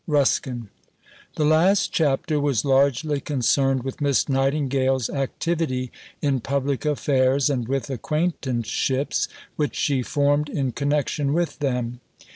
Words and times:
RUSKIN. 0.07 0.69
The 1.35 1.45
last 1.45 1.93
chapter 1.93 2.39
was 2.39 2.65
largely 2.65 3.19
concerned 3.21 3.83
with 3.83 4.01
Miss 4.01 4.27
Nightingale's 4.27 5.11
activity 5.11 5.91
in 6.23 6.39
public 6.39 6.85
affairs 6.87 7.51
and 7.51 7.67
with 7.67 7.87
acquaintanceships 7.87 9.27
which 9.57 9.75
she 9.75 10.01
formed 10.01 10.49
in 10.49 10.71
connection 10.71 11.33
with 11.33 11.59
them. 11.59 11.99